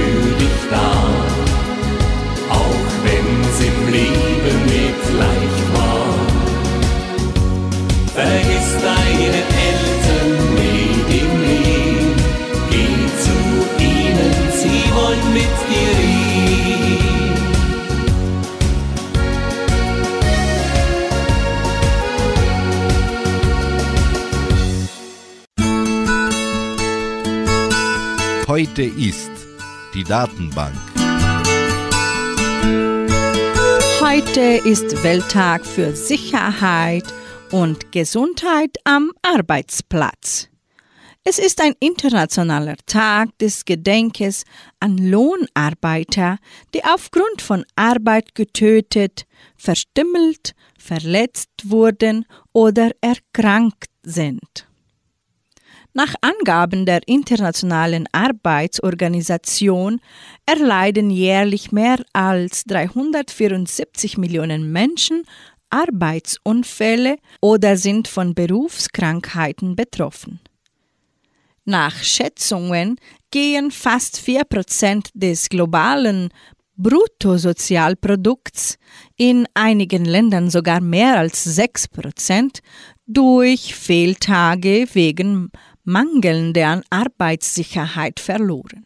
[28.64, 29.30] heute ist
[29.94, 30.74] die Datenbank.
[34.00, 37.04] Heute ist Welttag für Sicherheit
[37.52, 40.48] und Gesundheit am Arbeitsplatz.
[41.26, 44.46] Es ist ein internationaler Tag des Gedenkes
[44.80, 46.38] an Lohnarbeiter,
[46.74, 49.26] die aufgrund von Arbeit getötet,
[49.58, 54.68] verstümmelt, verletzt wurden oder erkrankt sind.
[55.96, 60.02] Nach Angaben der Internationalen Arbeitsorganisation
[60.48, 65.22] erleiden jährlich mehr als 374 Millionen Menschen
[65.70, 70.40] Arbeitsunfälle oder sind von Berufskrankheiten betroffen.
[71.64, 72.96] Nach Schätzungen
[73.30, 76.30] gehen fast 4% des globalen
[76.76, 78.80] Bruttosozialprodukts,
[79.16, 82.62] in einigen Ländern sogar mehr als 6%,
[83.06, 85.52] durch Fehltage wegen
[85.84, 88.86] mangelnder Arbeitssicherheit verloren.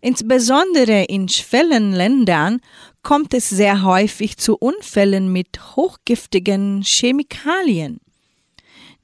[0.00, 2.60] Insbesondere in Schwellenländern
[3.02, 8.00] kommt es sehr häufig zu Unfällen mit hochgiftigen Chemikalien.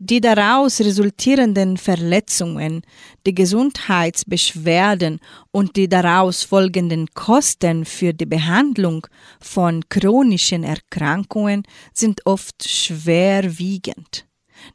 [0.00, 2.82] Die daraus resultierenden Verletzungen,
[3.26, 5.18] die Gesundheitsbeschwerden
[5.50, 9.08] und die daraus folgenden Kosten für die Behandlung
[9.40, 14.28] von chronischen Erkrankungen sind oft schwerwiegend.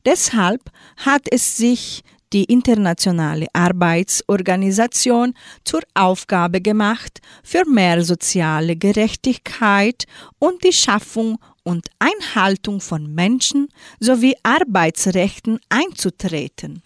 [0.05, 2.03] Deshalb hat es sich
[2.33, 10.05] die Internationale Arbeitsorganisation zur Aufgabe gemacht, für mehr soziale Gerechtigkeit
[10.39, 13.69] und die Schaffung und Einhaltung von Menschen
[13.99, 16.81] sowie Arbeitsrechten einzutreten.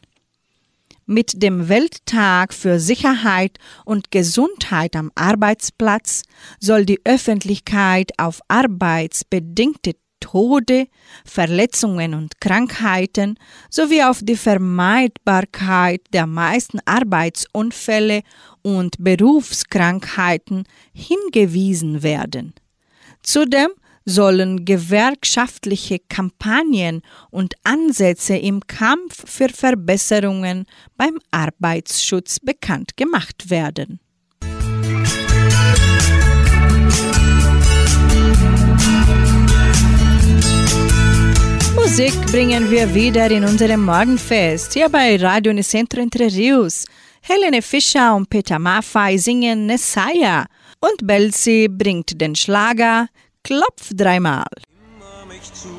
[1.10, 6.24] Mit dem Welttag für Sicherheit und Gesundheit am Arbeitsplatz
[6.60, 10.88] soll die Öffentlichkeit auf arbeitsbedingte Tode,
[11.26, 13.38] Verletzungen und Krankheiten
[13.70, 18.24] sowie auf die Vermeidbarkeit der meisten Arbeitsunfälle
[18.62, 20.64] und Berufskrankheiten
[20.94, 22.54] hingewiesen werden.
[23.24, 23.70] Zudem
[24.06, 30.66] sollen gewerkschaftliche Kampagnen und Ansätze im Kampf für Verbesserungen
[30.96, 34.00] beim Arbeitsschutz bekannt gemacht werden.
[38.18, 38.67] Musik
[42.32, 46.84] bringen wir wieder in unserem Morgenfest hier bei Radio Unicentro Entre Rios.
[47.22, 50.46] Helene Fischer und Peter Maffay singen Nessaya
[50.82, 53.08] und Belzi bringt den Schlager
[53.42, 54.46] Klopf dreimal.
[54.76, 55.70] Immer mich zu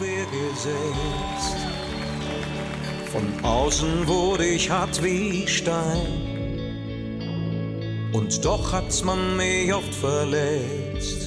[0.00, 1.56] Wehr gesetzt.
[3.10, 6.06] Von außen wurde ich hart wie Stein.
[8.12, 11.23] Und doch hat's man mich oft verletzt.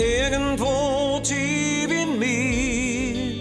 [0.00, 3.34] Irgendwo tief in mir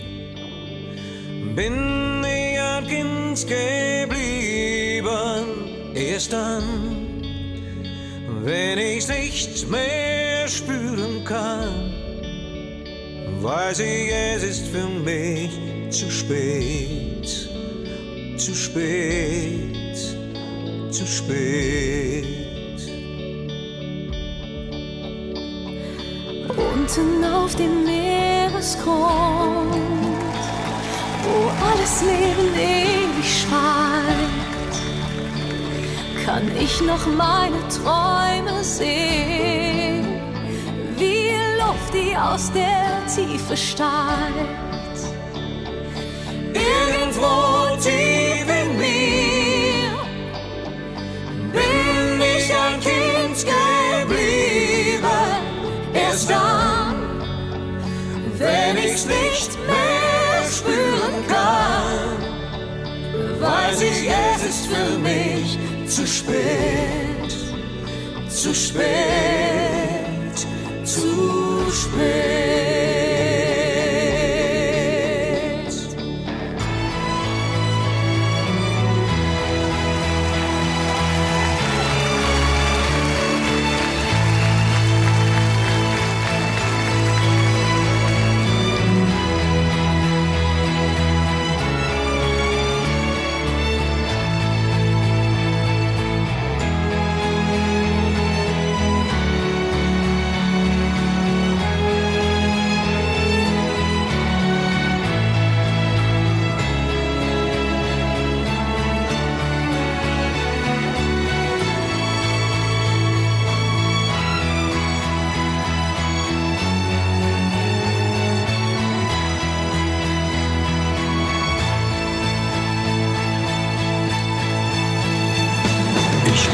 [1.55, 5.05] bin ich ein Kind geblieben.
[5.95, 6.63] Erst dann,
[8.43, 11.93] wenn ich's nicht mehr spüren kann,
[13.41, 15.51] weiß ich, es ist für mich
[15.89, 17.25] zu spät,
[18.35, 19.95] zu spät,
[20.91, 22.38] zu spät.
[26.99, 28.89] Unten auf dem Meeresgrund,
[31.23, 31.35] wo
[31.71, 34.75] alles Leben ewig schweigt,
[36.25, 40.07] kann ich noch meine Träume sehen,
[40.97, 44.99] wie Luft, die aus der Tiefe steigt.
[46.53, 48.18] Irgendwo tief
[66.29, 67.31] spät,
[68.29, 70.47] zu spät,
[70.83, 72.58] zu spät.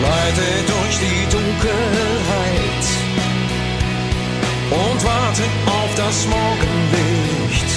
[0.05, 2.85] Gleite durch die Dunkelheit
[4.69, 7.71] und warte auf das Morgenlicht.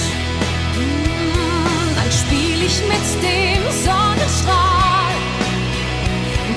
[0.75, 5.15] Mm, dann spiel ich mit dem Sonnenstrahl,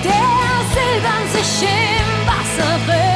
[0.04, 0.42] der
[0.74, 3.11] silbern sich im Wasser will.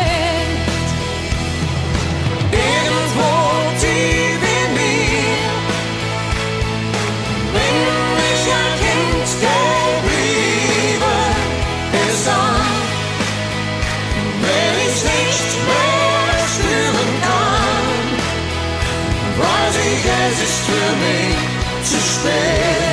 [21.93, 22.86] to stay.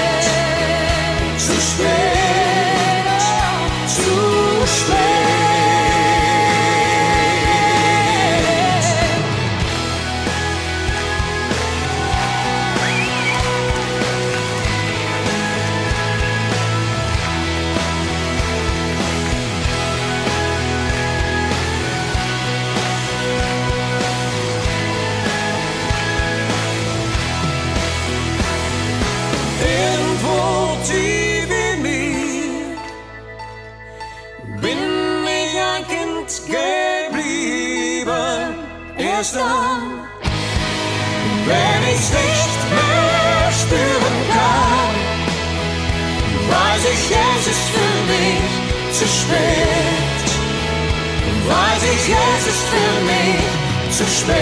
[52.08, 54.36] jetzt ist für mich zu spät,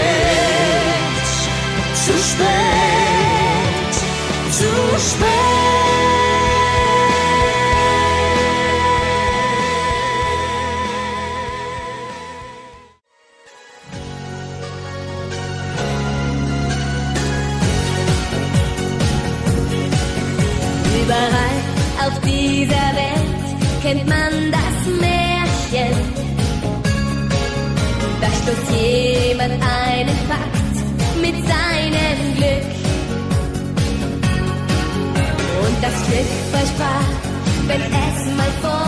[1.94, 3.94] zu spät,
[4.50, 5.81] zu spät.
[36.12, 38.81] Glück war Spaß, wenn es mal vor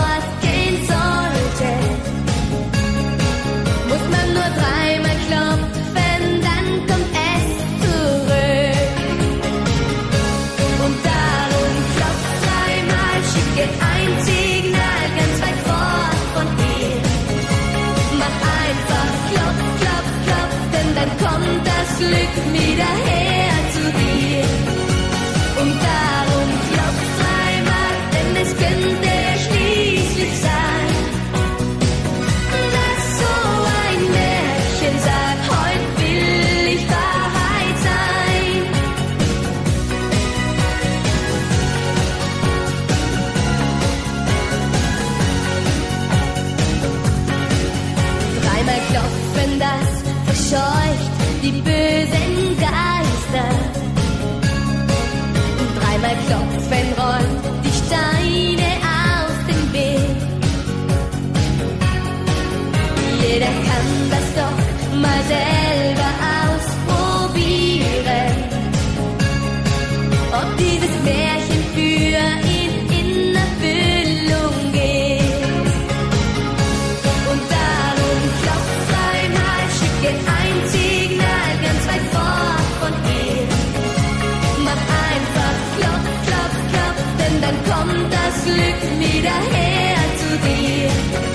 [88.47, 91.34] look me daher zu dir.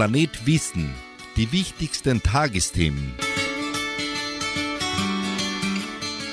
[0.00, 0.94] Planet Wissen.
[1.36, 3.14] Die wichtigsten Tagesthemen.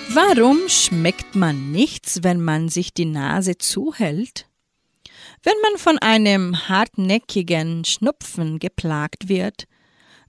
[0.08, 4.48] Warum schmeckt man nichts, wenn man sich die Nase zuhält?
[5.44, 9.66] Wenn man von einem hartnäckigen Schnupfen geplagt wird,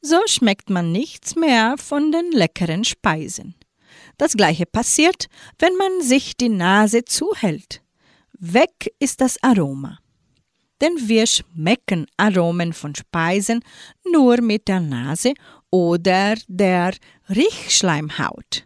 [0.01, 3.55] so schmeckt man nichts mehr von den leckeren Speisen.
[4.17, 5.29] Das gleiche passiert,
[5.61, 7.83] wenn man sich die Nase zuhält.
[8.33, 10.01] Weg ist das Aroma
[10.81, 13.61] denn wir schmecken Aromen von Speisen
[14.13, 15.35] nur mit der Nase
[15.71, 16.95] oder der
[17.29, 18.65] Riechschleimhaut.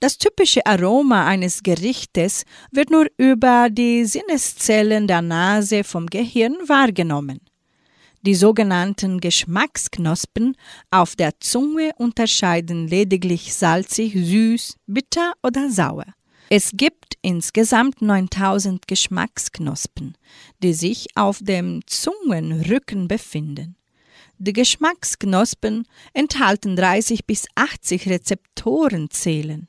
[0.00, 7.40] Das typische Aroma eines Gerichtes wird nur über die Sinneszellen der Nase vom Gehirn wahrgenommen.
[8.22, 10.56] Die sogenannten Geschmacksknospen
[10.90, 16.04] auf der Zunge unterscheiden lediglich salzig, süß, bitter oder sauer.
[16.50, 20.16] Es gibt insgesamt 9000 Geschmacksknospen,
[20.62, 23.76] die sich auf dem Zungenrücken befinden.
[24.38, 29.68] Die Geschmacksknospen enthalten 30 bis 80 Rezeptorenzellen.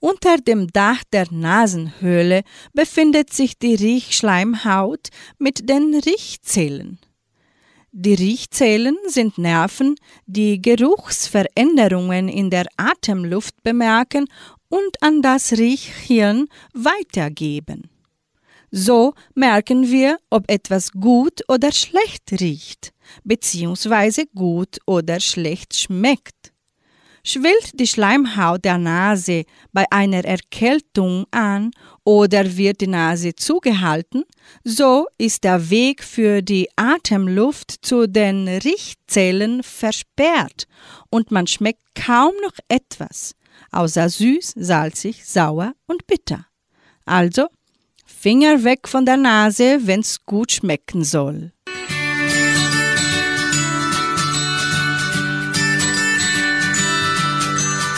[0.00, 2.42] Unter dem Dach der Nasenhöhle
[2.72, 6.98] befindet sich die Riechschleimhaut mit den Riechzellen.
[7.92, 9.96] Die Riechzellen sind Nerven,
[10.26, 14.26] die Geruchsveränderungen in der Atemluft bemerken
[14.70, 17.90] und an das Riechhirn weitergeben.
[18.70, 22.92] So merken wir, ob etwas gut oder schlecht riecht,
[23.24, 26.52] beziehungsweise gut oder schlecht schmeckt.
[27.22, 31.70] Schwillt die Schleimhaut der Nase bei einer Erkältung an
[32.02, 34.24] oder wird die Nase zugehalten,
[34.64, 40.66] so ist der Weg für die Atemluft zu den Riechzellen versperrt
[41.10, 43.34] und man schmeckt kaum noch etwas,
[43.72, 46.46] außer süß, salzig, sauer und bitter.
[47.04, 47.48] Also
[48.04, 51.52] Finger weg von der Nase, wenn's gut schmecken soll.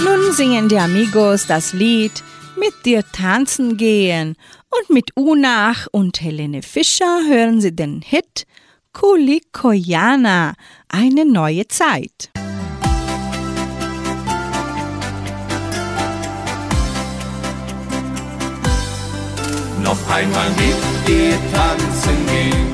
[0.04, 2.24] Nun singen die Amigos das Lied
[2.56, 4.36] Mit dir tanzen gehen
[4.70, 8.46] und mit Unach und Helene Fischer hören sie den Hit
[8.92, 10.54] Kulikoyana,
[10.88, 12.30] eine neue Zeit.
[19.92, 22.72] Noch einmal mit dir tanzen gehen,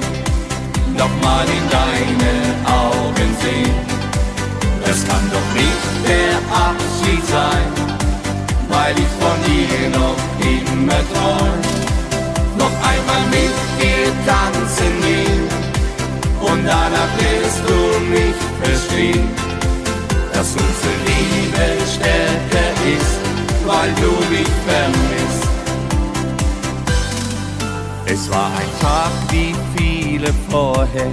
[0.97, 2.33] nochmal in deine
[2.65, 3.75] Augen sehen.
[4.87, 6.37] Das kann doch nicht der
[6.69, 7.71] Abschied sein,
[8.69, 11.59] weil ich von dir noch immer träum.
[12.57, 15.49] Noch einmal mit dir tanzen gehen
[16.41, 18.08] und danach wirst du
[30.29, 31.13] viele vorher,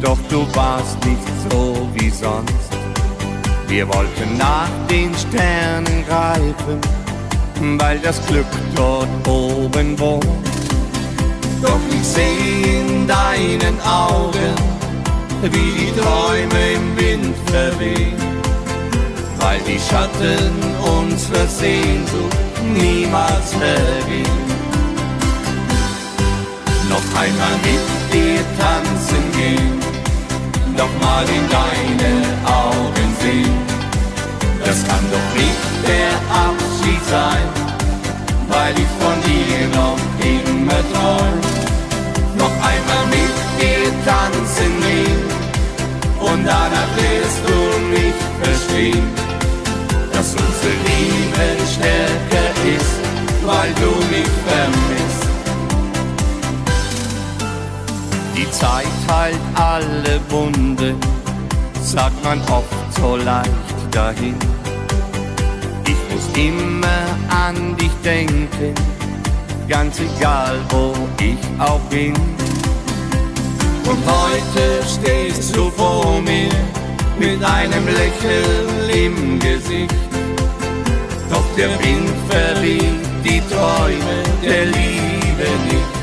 [0.00, 2.70] doch du warst nicht so wie sonst.
[3.68, 6.80] Wir wollten nach den Sternen greifen,
[7.78, 10.26] weil das Glück dort oben wohnt.
[11.62, 14.54] Doch ich seh in deinen Augen,
[15.42, 18.16] wie die Träume im Wind verwehen,
[19.38, 20.52] weil die Schatten
[21.00, 22.36] unserer Sehnsucht
[22.74, 24.44] niemals vergehen
[26.94, 29.74] noch einmal mit dir tanzen gehen,
[30.76, 32.12] nochmal in deine
[32.62, 33.58] Augen sehen.
[34.64, 36.12] Das kann doch nicht der
[36.46, 37.46] Abschied sein,
[38.52, 40.00] weil ich von dir noch
[40.34, 41.38] immer träum.
[42.42, 45.22] Noch einmal mit dir tanzen gehen
[46.20, 47.58] und danach wirst du
[47.94, 49.08] mich verstehen,
[50.12, 52.94] dass unsere Liebe stärker ist,
[53.44, 55.23] weil du mich vermisst.
[58.36, 60.96] Die Zeit heilt alle Wunde,
[61.80, 63.48] sagt man oft so leicht
[63.92, 64.34] dahin.
[65.86, 68.74] Ich muss immer an dich denken,
[69.68, 72.12] ganz egal wo ich auch bin.
[73.84, 76.50] Und heute stehst du vor mir
[77.16, 79.94] mit einem Lächeln im Gesicht.
[81.30, 85.93] Doch der Wind verliert die Träume der Liebe nicht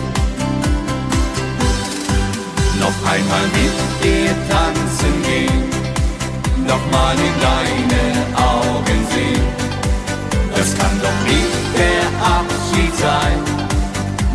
[2.82, 5.64] noch einmal mit dir tanzen gehen,
[6.66, 8.04] nochmal in deine
[8.54, 9.46] Augen sehen.
[10.56, 12.04] Das kann doch nicht der
[12.38, 13.38] Abschied sein,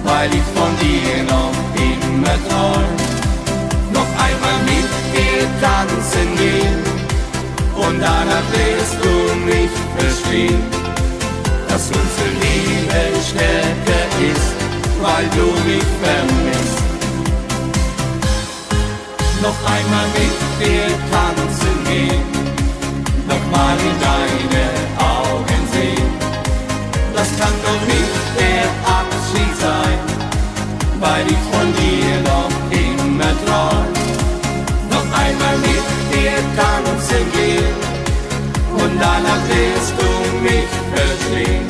[0.04, 1.56] weil ich von dir noch
[1.90, 2.90] immer träum.
[3.98, 6.80] Noch einmal mit dir tanzen gehen
[7.74, 9.14] und danach wirst du
[9.50, 10.62] mich verstehen,
[11.68, 14.50] dass unsere Liebe stärker ist,
[15.02, 16.75] weil du mich vermisst
[19.46, 22.26] noch einmal mit dir tanzen gehen,
[23.30, 24.64] nochmal in deine
[25.14, 26.10] Augen sehen.
[27.14, 28.66] Das kann doch nicht der
[29.00, 29.98] Abschied sein,
[30.98, 32.52] weil ich von dir noch
[32.84, 33.88] immer träum.
[34.94, 37.76] Noch einmal mit dir tanzen gehen
[38.80, 40.10] und danach wirst du
[40.46, 41.66] mich verstehen,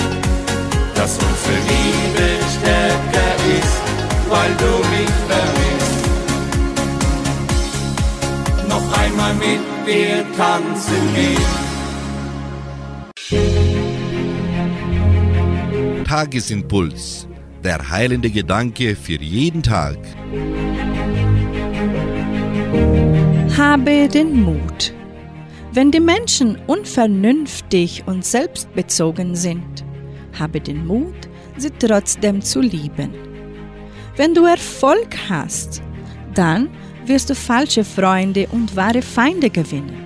[0.95, 3.77] dass unsere Liebe stärker ist,
[4.31, 5.55] weil du mich vermisst.
[9.86, 11.56] Wir tanzen gehen.
[16.04, 17.28] Tagesimpuls.
[17.64, 19.98] Der heilende Gedanke für jeden Tag.
[23.56, 24.92] Habe den Mut.
[25.72, 29.84] Wenn die Menschen unvernünftig und selbstbezogen sind,
[30.38, 33.10] habe den Mut, sie trotzdem zu lieben.
[34.16, 35.82] Wenn du Erfolg hast,
[36.34, 36.70] dann
[37.09, 39.96] wirst du falsche Freunde und wahre Feinde gewinnen.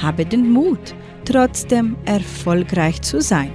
[0.00, 3.52] Habe den Mut, trotzdem erfolgreich zu sein.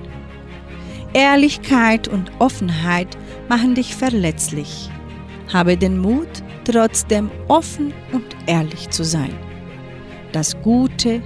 [1.14, 3.18] Ehrlichkeit und Offenheit
[3.50, 4.90] machen dich verletzlich.
[5.52, 9.34] Habe den Mut, trotzdem offen und ehrlich zu sein.
[10.32, 11.22] Das Gute,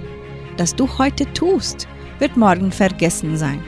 [0.56, 1.86] das du heute tust,
[2.18, 3.62] wird morgen vergessen sein.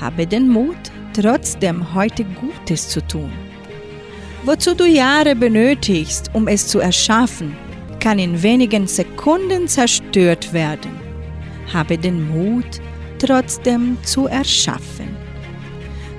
[0.00, 3.30] Habe den Mut, trotzdem heute Gutes zu tun.
[4.44, 7.56] Wozu du Jahre benötigst, um es zu erschaffen,
[8.00, 10.90] kann in wenigen Sekunden zerstört werden.
[11.72, 12.80] Habe den Mut,
[13.20, 15.16] trotzdem zu erschaffen.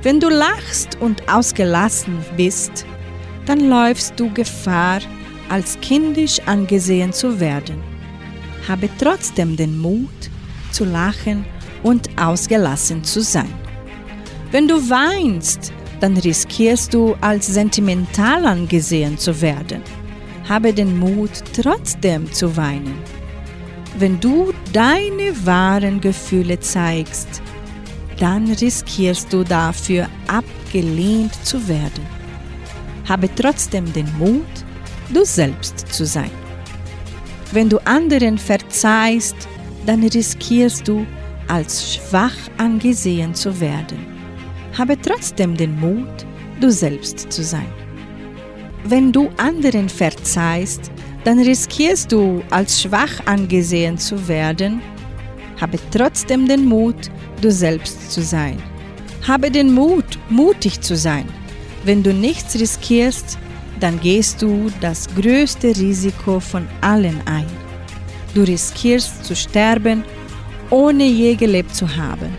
[0.03, 2.85] Wenn du lachst und ausgelassen bist,
[3.45, 5.01] dann läufst du Gefahr,
[5.49, 7.83] als kindisch angesehen zu werden.
[8.69, 10.07] Habe trotzdem den Mut,
[10.71, 11.43] zu lachen
[11.83, 13.53] und ausgelassen zu sein.
[14.51, 19.81] Wenn du weinst, dann riskierst du, als sentimental angesehen zu werden.
[20.49, 22.97] Habe den Mut, trotzdem zu weinen.
[23.97, 27.41] Wenn du deine wahren Gefühle zeigst,
[28.19, 32.05] dann riskierst du dafür abgelehnt zu werden.
[33.07, 34.53] Habe trotzdem den Mut,
[35.13, 36.31] du selbst zu sein.
[37.53, 39.37] Wenn du anderen verzeihst,
[39.85, 41.05] dann riskierst du,
[41.47, 44.12] als schwach angesehen zu werden.
[44.77, 46.25] Habe trotzdem den Mut,
[46.59, 47.71] du selbst zu sein.
[48.85, 50.91] Wenn du anderen verzeihst,
[51.23, 54.81] dann riskierst du, als schwach angesehen zu werden.
[55.61, 57.11] Habe trotzdem den Mut,
[57.41, 58.57] du selbst zu sein.
[59.25, 61.25] Habe den Mut, mutig zu sein.
[61.85, 63.37] Wenn du nichts riskierst,
[63.79, 67.45] dann gehst du das größte Risiko von allen ein.
[68.33, 70.03] Du riskierst zu sterben,
[70.69, 72.35] ohne je gelebt zu haben.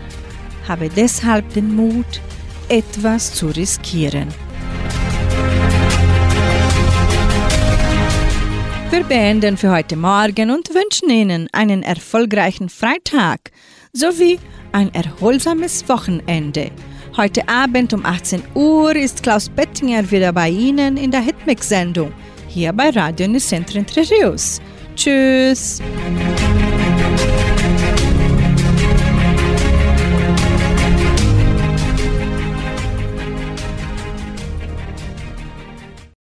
[0.67, 2.21] Habe deshalb den Mut,
[2.69, 4.29] etwas zu riskieren.
[8.91, 13.51] Wir beenden für heute Morgen und wünschen Ihnen einen erfolgreichen Freitag
[13.93, 14.39] sowie
[14.71, 16.71] ein erholsames Wochenende.
[17.17, 22.11] Heute Abend um 18 Uhr ist Klaus Bettinger wieder bei Ihnen in der Hitmix-Sendung
[22.55, 24.01] hier bei Radio Nicentro Entre.
[24.95, 25.81] Tschüss!